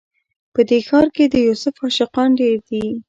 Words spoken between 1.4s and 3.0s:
یوسف عاشقان ډیر دي